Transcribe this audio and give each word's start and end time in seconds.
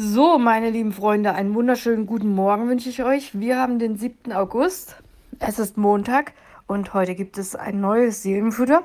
So, 0.00 0.38
meine 0.38 0.70
lieben 0.70 0.92
Freunde, 0.92 1.34
einen 1.34 1.56
wunderschönen 1.56 2.06
guten 2.06 2.32
Morgen 2.32 2.68
wünsche 2.68 2.88
ich 2.88 3.02
euch. 3.02 3.36
Wir 3.40 3.58
haben 3.58 3.80
den 3.80 3.96
7. 3.96 4.32
August. 4.32 4.94
Es 5.40 5.58
ist 5.58 5.76
Montag 5.76 6.34
und 6.68 6.94
heute 6.94 7.16
gibt 7.16 7.36
es 7.36 7.56
ein 7.56 7.80
neues 7.80 8.22
Seelenfutter. 8.22 8.84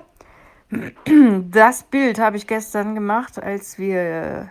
Das 1.51 1.83
Bild 1.83 2.17
habe 2.17 2.37
ich 2.37 2.47
gestern 2.47 2.95
gemacht, 2.95 3.37
als 3.37 3.77
wir, 3.77 4.01
äh, 4.01 4.45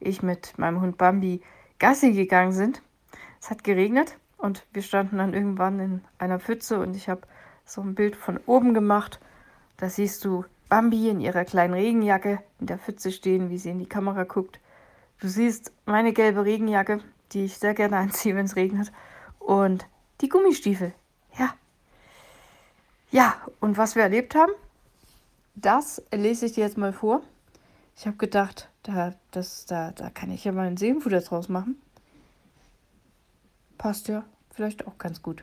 ich 0.00 0.22
mit 0.22 0.58
meinem 0.58 0.80
Hund 0.80 0.96
Bambi 0.96 1.42
Gassi 1.78 2.12
gegangen 2.12 2.52
sind. 2.52 2.80
Es 3.38 3.50
hat 3.50 3.62
geregnet 3.62 4.16
und 4.38 4.64
wir 4.72 4.80
standen 4.80 5.18
dann 5.18 5.34
irgendwann 5.34 5.78
in 5.78 6.04
einer 6.16 6.40
Pfütze 6.40 6.80
und 6.80 6.96
ich 6.96 7.10
habe 7.10 7.20
so 7.66 7.82
ein 7.82 7.94
Bild 7.94 8.16
von 8.16 8.40
oben 8.46 8.72
gemacht. 8.72 9.20
Da 9.76 9.90
siehst 9.90 10.24
du 10.24 10.46
Bambi 10.70 11.10
in 11.10 11.20
ihrer 11.20 11.44
kleinen 11.44 11.74
Regenjacke 11.74 12.38
in 12.60 12.66
der 12.66 12.78
Pfütze 12.78 13.12
stehen, 13.12 13.50
wie 13.50 13.58
sie 13.58 13.68
in 13.68 13.78
die 13.78 13.90
Kamera 13.90 14.24
guckt. 14.24 14.58
Du 15.20 15.28
siehst 15.28 15.72
meine 15.84 16.12
gelbe 16.12 16.44
Regenjacke, 16.44 17.00
die 17.32 17.44
ich 17.44 17.58
sehr 17.58 17.74
gerne 17.74 17.96
anziehe, 17.96 18.36
wenn 18.36 18.46
es 18.46 18.56
regnet. 18.56 18.92
Und 19.38 19.86
die 20.20 20.28
Gummistiefel. 20.28 20.94
Ja. 21.38 21.54
Ja, 23.10 23.36
und 23.60 23.76
was 23.78 23.94
wir 23.94 24.02
erlebt 24.02 24.34
haben, 24.34 24.52
das 25.54 26.02
lese 26.12 26.46
ich 26.46 26.52
dir 26.52 26.64
jetzt 26.64 26.78
mal 26.78 26.92
vor. 26.92 27.22
Ich 27.96 28.06
habe 28.06 28.16
gedacht, 28.16 28.68
da, 28.82 29.14
das, 29.30 29.66
da, 29.66 29.90
da 29.92 30.10
kann 30.10 30.30
ich 30.30 30.44
ja 30.44 30.52
mal 30.52 30.66
ein 30.66 30.76
Seelenfutter 30.76 31.20
draus 31.20 31.48
machen. 31.48 31.80
Passt 33.76 34.08
ja 34.08 34.24
vielleicht 34.50 34.86
auch 34.86 34.98
ganz 34.98 35.22
gut. 35.22 35.42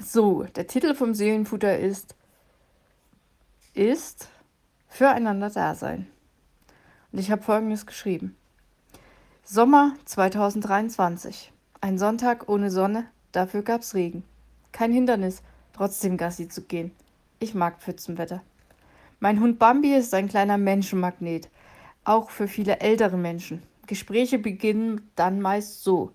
So, 0.00 0.44
der 0.44 0.66
Titel 0.66 0.94
vom 0.94 1.14
Seelenfutter 1.14 1.78
ist 1.78 2.16
ist 3.74 4.28
füreinander 4.88 5.50
da 5.50 5.74
sein. 5.74 6.06
Und 7.12 7.18
ich 7.18 7.30
habe 7.30 7.42
folgendes 7.42 7.86
geschrieben. 7.86 8.36
Sommer 9.46 9.92
2023. 10.06 11.52
Ein 11.82 11.98
Sonntag 11.98 12.48
ohne 12.48 12.70
Sonne, 12.70 13.04
dafür 13.30 13.60
gab's 13.60 13.94
Regen. 13.94 14.24
Kein 14.72 14.90
Hindernis, 14.90 15.42
trotzdem 15.74 16.16
Gassi 16.16 16.48
zu 16.48 16.62
gehen. 16.62 16.92
Ich 17.40 17.54
mag 17.54 17.82
Pfützenwetter. 17.82 18.42
Mein 19.20 19.40
Hund 19.40 19.58
Bambi 19.58 19.94
ist 19.94 20.14
ein 20.14 20.30
kleiner 20.30 20.56
Menschenmagnet, 20.56 21.50
auch 22.04 22.30
für 22.30 22.48
viele 22.48 22.80
ältere 22.80 23.18
Menschen. 23.18 23.62
Gespräche 23.86 24.38
beginnen 24.38 25.10
dann 25.14 25.42
meist 25.42 25.84
so. 25.84 26.10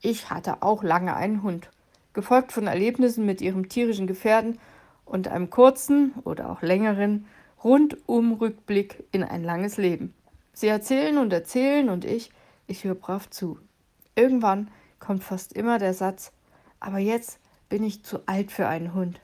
Ich 0.00 0.30
hatte 0.30 0.62
auch 0.62 0.82
lange 0.82 1.14
einen 1.14 1.42
Hund, 1.42 1.68
gefolgt 2.14 2.52
von 2.52 2.68
Erlebnissen 2.68 3.26
mit 3.26 3.42
ihrem 3.42 3.68
tierischen 3.68 4.06
Gefährten 4.06 4.58
und 5.04 5.28
einem 5.28 5.50
kurzen 5.50 6.14
oder 6.24 6.48
auch 6.48 6.62
längeren 6.62 7.26
Rundum-Rückblick 7.62 9.04
in 9.12 9.22
ein 9.24 9.44
langes 9.44 9.76
Leben. 9.76 10.14
Sie 10.54 10.68
erzählen 10.68 11.18
und 11.18 11.34
erzählen 11.34 11.90
und 11.90 12.06
ich 12.06 12.30
ich 12.72 12.84
höre 12.84 12.96
brav 12.96 13.30
zu. 13.30 13.60
Irgendwann 14.16 14.70
kommt 14.98 15.22
fast 15.22 15.52
immer 15.52 15.78
der 15.78 15.94
Satz, 15.94 16.32
aber 16.80 16.98
jetzt 16.98 17.38
bin 17.68 17.84
ich 17.84 18.02
zu 18.02 18.26
alt 18.26 18.50
für 18.50 18.66
einen 18.66 18.92
Hund. 18.94 19.20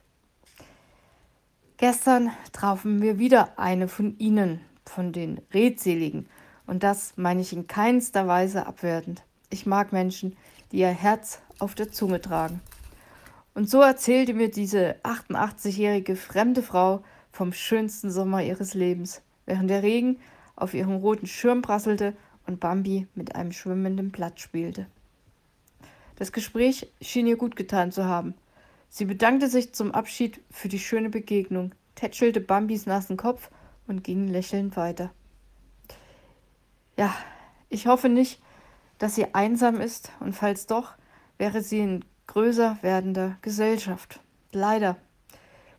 Gestern 1.76 2.30
trafen 2.52 3.02
wir 3.02 3.18
wieder 3.18 3.58
eine 3.58 3.88
von 3.88 4.16
Ihnen, 4.18 4.60
von 4.84 5.12
den 5.12 5.40
Redseligen. 5.52 6.28
Und 6.66 6.82
das 6.82 7.12
meine 7.16 7.40
ich 7.40 7.52
in 7.52 7.66
keinster 7.66 8.26
Weise 8.26 8.66
abwertend. 8.66 9.22
Ich 9.50 9.64
mag 9.66 9.92
Menschen, 9.92 10.36
die 10.70 10.78
ihr 10.78 10.88
Herz 10.88 11.40
auf 11.58 11.74
der 11.74 11.90
Zunge 11.90 12.20
tragen. 12.20 12.60
Und 13.54 13.70
so 13.70 13.80
erzählte 13.80 14.34
mir 14.34 14.50
diese 14.50 14.96
88-jährige 15.02 16.16
fremde 16.16 16.62
Frau 16.62 17.02
vom 17.32 17.52
schönsten 17.52 18.10
Sommer 18.10 18.42
ihres 18.42 18.74
Lebens, 18.74 19.22
während 19.46 19.70
der 19.70 19.82
Regen 19.82 20.18
auf 20.56 20.74
ihren 20.74 20.96
roten 20.96 21.26
Schirm 21.26 21.62
prasselte 21.62 22.14
und 22.48 22.60
Bambi 22.60 23.06
mit 23.14 23.36
einem 23.36 23.52
schwimmenden 23.52 24.10
Blatt 24.10 24.40
spielte. 24.40 24.86
Das 26.16 26.32
Gespräch 26.32 26.90
schien 27.00 27.28
ihr 27.28 27.36
gut 27.36 27.54
getan 27.54 27.92
zu 27.92 28.06
haben. 28.06 28.34
Sie 28.88 29.04
bedankte 29.04 29.48
sich 29.48 29.72
zum 29.74 29.92
Abschied 29.92 30.40
für 30.50 30.68
die 30.68 30.78
schöne 30.78 31.10
Begegnung, 31.10 31.74
tätschelte 31.94 32.40
Bambis 32.40 32.86
nassen 32.86 33.16
Kopf 33.16 33.50
und 33.86 34.02
ging 34.02 34.26
lächelnd 34.26 34.76
weiter. 34.76 35.12
Ja, 36.96 37.14
ich 37.68 37.86
hoffe 37.86 38.08
nicht, 38.08 38.40
dass 38.98 39.14
sie 39.14 39.34
einsam 39.34 39.80
ist 39.80 40.10
und 40.18 40.32
falls 40.32 40.66
doch, 40.66 40.94
wäre 41.36 41.62
sie 41.62 41.78
in 41.78 42.04
größer 42.26 42.78
werdender 42.82 43.36
Gesellschaft. 43.42 44.20
Leider. 44.50 44.96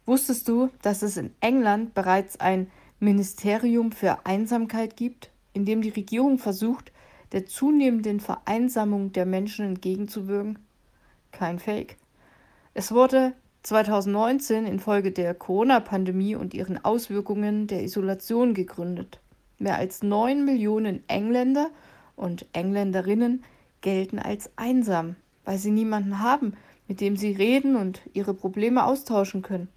Wusstest 0.05 0.47
du, 0.47 0.69
dass 0.81 1.01
es 1.01 1.17
in 1.17 1.35
England 1.41 1.93
bereits 1.93 2.39
ein 2.39 2.71
Ministerium 2.99 3.91
für 3.91 4.25
Einsamkeit 4.25 4.95
gibt? 4.95 5.31
In 5.53 5.65
dem 5.65 5.81
die 5.81 5.89
Regierung 5.89 6.39
versucht, 6.39 6.91
der 7.31 7.45
zunehmenden 7.45 8.19
Vereinsamung 8.19 9.11
der 9.11 9.25
Menschen 9.25 9.65
entgegenzuwirken? 9.65 10.59
Kein 11.31 11.59
Fake. 11.59 11.97
Es 12.73 12.91
wurde 12.91 13.33
2019 13.63 14.65
infolge 14.65 15.11
der 15.11 15.33
Corona-Pandemie 15.33 16.35
und 16.35 16.53
ihren 16.53 16.83
Auswirkungen 16.83 17.67
der 17.67 17.83
Isolation 17.83 18.53
gegründet. 18.53 19.19
Mehr 19.57 19.75
als 19.75 20.01
9 20.01 20.45
Millionen 20.45 21.03
Engländer 21.07 21.69
und 22.15 22.45
Engländerinnen 22.53 23.43
gelten 23.81 24.19
als 24.19 24.49
einsam, 24.55 25.15
weil 25.45 25.57
sie 25.57 25.71
niemanden 25.71 26.19
haben, 26.19 26.53
mit 26.87 27.01
dem 27.01 27.17
sie 27.17 27.31
reden 27.31 27.75
und 27.75 28.01
ihre 28.13 28.33
Probleme 28.33 28.85
austauschen 28.85 29.41
können. 29.41 29.69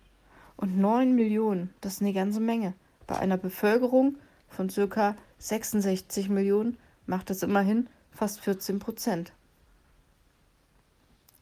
Und 0.57 0.79
9 0.79 1.15
Millionen, 1.15 1.75
das 1.81 1.95
ist 1.95 2.03
eine 2.03 2.13
ganze 2.13 2.41
Menge. 2.41 2.75
Bei 3.07 3.19
einer 3.19 3.37
Bevölkerung 3.37 4.17
von 4.49 4.69
ca. 4.69 5.17
66 5.43 6.29
Millionen 6.29 6.79
macht 7.07 7.29
das 7.29 7.43
immerhin 7.43 7.89
fast 8.13 8.41
14 8.41 8.79
Prozent. 8.79 9.33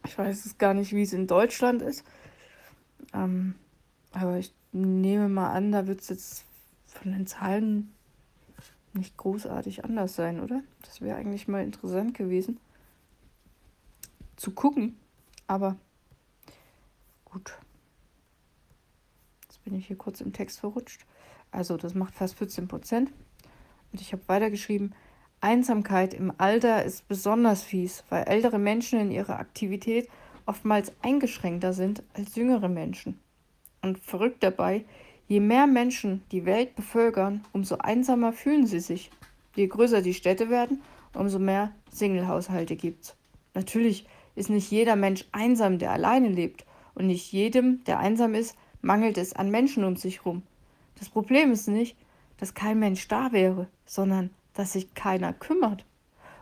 Ich 0.06 0.16
weiß 0.16 0.46
es 0.46 0.56
gar 0.56 0.72
nicht, 0.72 0.92
wie 0.92 1.02
es 1.02 1.12
in 1.12 1.26
Deutschland 1.26 1.82
ist. 1.82 2.02
Ähm, 3.12 3.54
aber 4.12 4.38
ich 4.38 4.54
nehme 4.72 5.28
mal 5.28 5.52
an, 5.52 5.70
da 5.70 5.86
wird 5.86 6.00
es 6.00 6.08
jetzt 6.08 6.44
von 6.86 7.12
den 7.12 7.26
Zahlen 7.26 7.92
nicht 8.94 9.16
großartig 9.18 9.84
anders 9.84 10.16
sein, 10.16 10.40
oder? 10.40 10.62
Das 10.82 11.02
wäre 11.02 11.16
eigentlich 11.16 11.46
mal 11.46 11.62
interessant 11.62 12.14
gewesen 12.14 12.58
zu 14.36 14.52
gucken. 14.52 14.98
Aber 15.46 15.76
gut. 17.26 17.58
Jetzt 19.42 19.62
bin 19.62 19.74
ich 19.74 19.86
hier 19.86 19.98
kurz 19.98 20.22
im 20.22 20.32
Text 20.32 20.58
verrutscht. 20.58 21.04
Also 21.50 21.76
das 21.76 21.94
macht 21.94 22.14
fast 22.14 22.36
14 22.36 22.66
Prozent. 22.66 23.12
Und 23.92 24.00
ich 24.00 24.12
habe 24.12 24.22
weitergeschrieben, 24.26 24.94
Einsamkeit 25.40 26.12
im 26.12 26.32
Alter 26.38 26.84
ist 26.84 27.08
besonders 27.08 27.62
fies, 27.62 28.04
weil 28.10 28.24
ältere 28.24 28.58
Menschen 28.58 29.00
in 29.00 29.10
ihrer 29.10 29.38
Aktivität 29.38 30.08
oftmals 30.46 30.92
eingeschränkter 31.02 31.72
sind 31.72 32.02
als 32.12 32.36
jüngere 32.36 32.68
Menschen. 32.68 33.18
Und 33.82 33.98
verrückt 33.98 34.42
dabei, 34.42 34.84
je 35.28 35.40
mehr 35.40 35.66
Menschen 35.66 36.22
die 36.30 36.44
Welt 36.44 36.76
bevölkern, 36.76 37.44
umso 37.52 37.78
einsamer 37.78 38.32
fühlen 38.32 38.66
sie 38.66 38.80
sich. 38.80 39.10
Je 39.56 39.66
größer 39.66 40.02
die 40.02 40.14
Städte 40.14 40.50
werden, 40.50 40.82
umso 41.14 41.38
mehr 41.38 41.72
Singlehaushalte 41.90 42.76
gibt's. 42.76 43.16
Natürlich 43.54 44.06
ist 44.34 44.50
nicht 44.50 44.70
jeder 44.70 44.96
Mensch 44.96 45.24
einsam, 45.32 45.78
der 45.78 45.92
alleine 45.92 46.28
lebt. 46.28 46.64
Und 46.94 47.06
nicht 47.06 47.32
jedem, 47.32 47.82
der 47.84 47.98
einsam 47.98 48.34
ist, 48.34 48.56
mangelt 48.82 49.16
es 49.18 49.34
an 49.34 49.50
Menschen 49.50 49.84
um 49.84 49.96
sich 49.96 50.18
herum. 50.18 50.42
Das 50.98 51.08
Problem 51.08 51.52
ist 51.52 51.68
nicht, 51.68 51.96
dass 52.40 52.54
kein 52.54 52.78
Mensch 52.78 53.06
da 53.06 53.32
wäre, 53.32 53.68
sondern 53.84 54.30
dass 54.54 54.72
sich 54.72 54.94
keiner 54.94 55.32
kümmert. 55.32 55.84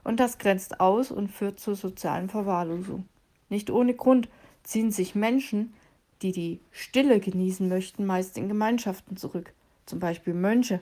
Und 0.04 0.20
das 0.20 0.38
grenzt 0.38 0.81
aus 0.81 1.10
und 1.10 1.28
führt 1.28 1.60
zur 1.60 1.75
sozialen 1.75 2.28
Verwahrlosung. 2.28 3.06
Nicht 3.48 3.69
ohne 3.69 3.94
Grund 3.94 4.28
ziehen 4.62 4.92
sich 4.92 5.14
Menschen, 5.14 5.75
die 6.22 6.32
die 6.32 6.60
Stille 6.70 7.20
genießen 7.20 7.69
möchten, 7.69 8.06
meist 8.06 8.38
in 8.38 8.48
Gemeinschaften 8.48 9.16
zurück. 9.16 9.53
Zum 9.86 9.98
Beispiel 9.98 10.34
Mönche. 10.34 10.81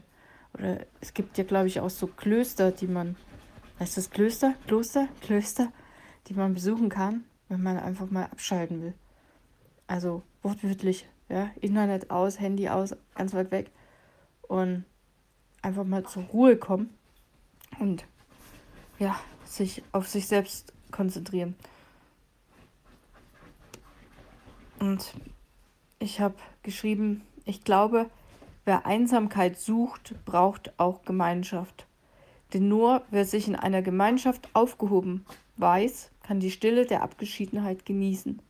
Oder 0.55 0.81
es 1.01 1.15
gibt 1.15 1.39
ja, 1.39 1.45
glaube 1.45 1.69
ich, 1.69 1.81
auch 1.81 1.91
so 1.91 2.07
Klöster, 2.07 2.71
die 2.71 2.87
man, 2.87 3.17
heißt 3.81 3.97
das 3.97 4.11
Klöster? 4.11 4.55
Kloster? 4.67 5.09
Klöster, 5.21 5.73
die 6.29 6.35
man 6.35 6.55
besuchen 6.55 6.89
kann, 6.89 7.25
wenn 7.49 7.63
man 7.63 7.79
einfach 7.79 8.11
mal 8.11 8.25
abschalten 8.25 8.83
will. 8.83 8.95
Also 9.87 10.23
wortwörtlich, 10.43 11.09
ja, 11.29 11.51
Internet 11.61 12.11
aus, 12.11 12.39
Handy 12.41 12.69
aus, 12.69 12.95
ganz 13.15 13.35
weit 13.35 13.51
weg. 13.51 13.71
Und 14.43 14.85
einfach 15.63 15.85
mal 15.85 16.05
zur 16.05 16.25
Ruhe 16.25 16.57
kommen 16.57 16.95
und 17.79 18.05
ja, 18.99 19.19
sich 19.45 19.83
auf 19.93 20.09
sich 20.09 20.27
selbst 20.27 20.73
konzentrieren. 20.91 21.55
Und 24.79 25.15
ich 25.99 26.21
habe 26.21 26.35
geschrieben, 26.63 27.23
ich 27.45 27.65
glaube, 27.65 28.11
wer 28.65 28.87
Einsamkeit 28.87 29.59
sucht, 29.59 30.15
braucht 30.25 30.79
auch 30.79 31.05
Gemeinschaft. 31.05 31.87
Denn 32.53 32.69
nur 32.69 33.03
wer 33.11 33.25
sich 33.25 33.49
in 33.49 33.57
einer 33.57 33.83
Gemeinschaft 33.83 34.49
aufgehoben 34.53 35.25
weiß, 35.57 36.11
kann 36.23 36.41
die 36.41 36.51
Stille 36.51 36.87
der 36.87 37.03
Abgeschiedenheit 37.03 37.85
genießen. 37.87 38.41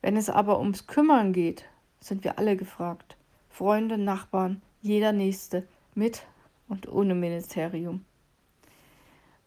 Wenn 0.00 0.16
es 0.16 0.30
aber 0.30 0.58
ums 0.58 0.86
Kümmern 0.86 1.32
geht, 1.32 1.64
sind 2.00 2.24
wir 2.24 2.38
alle 2.38 2.56
gefragt. 2.56 3.16
Freunde, 3.50 3.98
Nachbarn, 3.98 4.62
jeder 4.80 5.12
Nächste, 5.12 5.66
mit 5.94 6.22
und 6.70 6.88
ohne 6.88 7.14
Ministerium. 7.14 8.04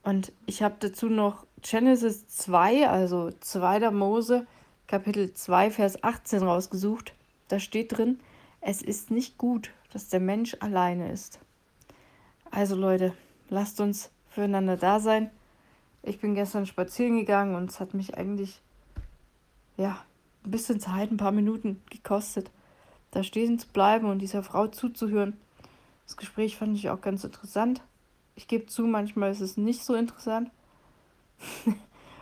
Und 0.03 0.33
ich 0.45 0.61
habe 0.61 0.75
dazu 0.79 1.07
noch 1.07 1.47
Genesis 1.61 2.27
2, 2.27 2.89
also 2.89 3.31
2. 3.31 3.89
Mose, 3.91 4.45
Kapitel 4.85 5.33
2, 5.33 5.71
Vers 5.71 6.03
18 6.03 6.43
rausgesucht. 6.43 7.15
Da 7.47 7.59
steht 7.59 7.97
drin, 7.97 8.19
es 8.59 8.81
ist 8.81 9.09
nicht 9.09 9.37
gut, 9.37 9.71
dass 9.91 10.09
der 10.09 10.19
Mensch 10.19 10.57
alleine 10.59 11.11
ist. 11.11 11.39
Also 12.51 12.75
Leute, 12.75 13.13
lasst 13.49 13.79
uns 13.79 14.11
füreinander 14.29 14.77
da 14.77 14.99
sein. 14.99 15.31
Ich 16.01 16.19
bin 16.19 16.35
gestern 16.35 16.65
spazieren 16.65 17.17
gegangen 17.17 17.55
und 17.55 17.71
es 17.71 17.79
hat 17.79 17.93
mich 17.93 18.17
eigentlich, 18.17 18.61
ja, 19.77 20.03
ein 20.43 20.51
bisschen 20.51 20.81
Zeit, 20.81 21.11
ein 21.11 21.17
paar 21.17 21.31
Minuten 21.31 21.81
gekostet, 21.89 22.51
da 23.11 23.23
stehen 23.23 23.57
zu 23.57 23.67
bleiben 23.69 24.09
und 24.09 24.19
dieser 24.19 24.43
Frau 24.43 24.67
zuzuhören. 24.67 25.37
Das 26.13 26.17
Gespräch 26.17 26.57
fand 26.57 26.77
ich 26.77 26.91
auch 26.91 27.01
ganz 27.01 27.23
interessant. 27.23 27.81
Ich 28.35 28.47
gebe 28.47 28.67
zu, 28.67 28.83
manchmal 28.83 29.31
ist 29.31 29.41
es 29.41 29.57
nicht 29.57 29.83
so 29.83 29.95
interessant. 29.95 30.51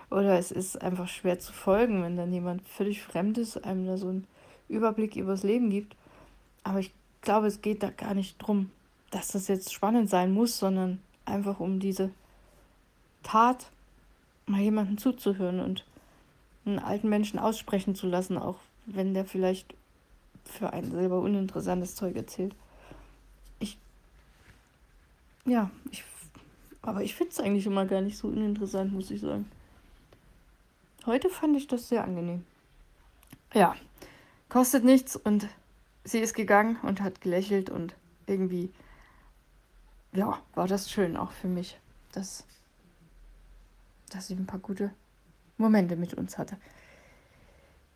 Oder 0.09 0.39
es 0.39 0.49
ist 0.49 0.81
einfach 0.81 1.09
schwer 1.09 1.39
zu 1.39 1.51
folgen, 1.51 2.01
wenn 2.01 2.15
dann 2.15 2.31
jemand 2.31 2.65
völlig 2.65 3.01
Fremdes 3.03 3.57
einem 3.57 3.85
da 3.85 3.97
so 3.97 4.07
einen 4.07 4.27
Überblick 4.69 5.17
übers 5.17 5.43
Leben 5.43 5.69
gibt. 5.69 5.97
Aber 6.63 6.79
ich 6.79 6.93
glaube, 7.19 7.47
es 7.47 7.61
geht 7.61 7.83
da 7.83 7.89
gar 7.89 8.13
nicht 8.13 8.37
drum, 8.37 8.71
dass 9.09 9.33
das 9.33 9.49
jetzt 9.49 9.73
spannend 9.73 10.09
sein 10.09 10.31
muss, 10.31 10.57
sondern 10.57 11.01
einfach 11.25 11.59
um 11.59 11.81
diese 11.81 12.11
Tat, 13.23 13.71
mal 14.45 14.61
jemandem 14.61 14.99
zuzuhören 14.99 15.59
und 15.59 15.85
einen 16.65 16.79
alten 16.79 17.09
Menschen 17.09 17.39
aussprechen 17.39 17.93
zu 17.93 18.07
lassen, 18.07 18.37
auch 18.37 18.59
wenn 18.85 19.13
der 19.13 19.25
vielleicht 19.25 19.75
für 20.45 20.71
einen 20.71 20.91
selber 20.91 21.19
uninteressantes 21.19 21.95
Zeug 21.95 22.15
erzählt. 22.15 22.55
Ja, 25.45 25.71
ich, 25.89 26.03
aber 26.81 27.03
ich 27.03 27.15
finde 27.15 27.31
es 27.31 27.39
eigentlich 27.39 27.65
immer 27.65 27.85
gar 27.85 28.01
nicht 28.01 28.17
so 28.17 28.27
uninteressant, 28.27 28.93
muss 28.93 29.11
ich 29.11 29.21
sagen. 29.21 29.49
Heute 31.05 31.29
fand 31.29 31.57
ich 31.57 31.67
das 31.67 31.89
sehr 31.89 32.03
angenehm. 32.03 32.45
Ja, 33.53 33.75
kostet 34.49 34.83
nichts 34.83 35.15
und 35.15 35.47
sie 36.03 36.19
ist 36.19 36.33
gegangen 36.33 36.77
und 36.83 37.01
hat 37.01 37.21
gelächelt 37.21 37.69
und 37.69 37.95
irgendwie, 38.27 38.71
ja, 40.13 40.39
war 40.53 40.67
das 40.67 40.91
schön 40.91 41.17
auch 41.17 41.31
für 41.31 41.47
mich, 41.47 41.79
dass, 42.11 42.45
dass 44.09 44.27
sie 44.27 44.35
ein 44.35 44.45
paar 44.45 44.59
gute 44.59 44.91
Momente 45.57 45.95
mit 45.95 46.13
uns 46.13 46.37
hatte. 46.37 46.57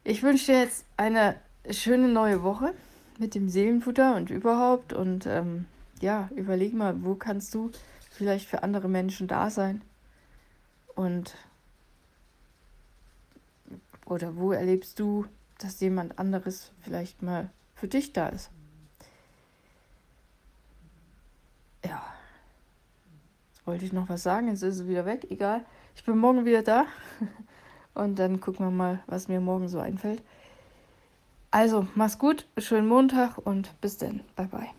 Ich 0.04 0.24
wünsche 0.24 0.48
dir 0.48 0.60
jetzt 0.60 0.86
eine 0.98 1.36
schöne 1.72 2.08
neue 2.08 2.44
Woche 2.44 2.74
mit 3.18 3.36
dem 3.36 3.50
Seelenfutter 3.50 4.16
und 4.16 4.30
überhaupt 4.30 4.94
und 4.94 5.26
ähm, 5.26 5.66
ja, 6.02 6.30
überleg 6.36 6.74
mal, 6.74 7.04
wo 7.04 7.16
kannst 7.16 7.54
du 7.54 7.72
vielleicht 8.12 8.48
für 8.48 8.64
andere 8.64 8.88
Menschen 8.88 9.28
da 9.28 9.50
sein 9.50 9.82
und 10.96 11.36
oder 14.06 14.36
wo 14.36 14.52
erlebst 14.52 15.00
du, 15.00 15.26
dass 15.58 15.80
jemand 15.80 16.20
anderes 16.20 16.72
vielleicht 16.82 17.22
mal 17.22 17.50
für 17.74 17.88
dich 17.88 18.14
da 18.14 18.28
ist. 18.30 18.52
Ja. 21.84 22.02
Jetzt 23.52 23.66
wollte 23.66 23.86
ich 23.86 23.94
noch 23.94 24.10
was 24.10 24.24
sagen, 24.24 24.48
jetzt 24.48 24.62
ist 24.62 24.80
es 24.80 24.88
wieder 24.88 25.06
weg, 25.06 25.28
egal. 25.30 25.66
Ich 25.96 26.04
bin 26.04 26.18
morgen 26.18 26.46
wieder 26.46 26.62
da. 26.62 26.86
Und 27.94 28.20
dann 28.20 28.42
gucken 28.42 28.66
wir 28.66 28.72
mal, 28.72 29.04
was 29.08 29.30
mir 29.30 29.40
morgen 29.40 29.70
so 29.70 29.80
einfällt. 29.80 30.22
Also, 31.50 31.88
mach's 31.96 32.20
gut, 32.20 32.46
schönen 32.58 32.90
Montag 32.90 33.38
und 33.38 33.80
bis 33.80 33.98
dann. 33.98 34.20
Bye 34.36 34.48
bye. 34.48 34.76